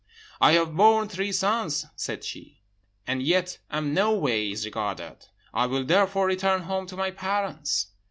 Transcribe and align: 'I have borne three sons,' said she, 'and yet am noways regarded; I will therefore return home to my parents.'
'I 0.41 0.53
have 0.53 0.75
borne 0.75 1.07
three 1.09 1.31
sons,' 1.31 1.85
said 1.95 2.23
she, 2.23 2.63
'and 3.05 3.21
yet 3.21 3.59
am 3.69 3.93
noways 3.93 4.65
regarded; 4.65 5.27
I 5.53 5.67
will 5.67 5.85
therefore 5.85 6.25
return 6.25 6.63
home 6.63 6.87
to 6.87 6.97
my 6.97 7.11
parents.' 7.11 7.89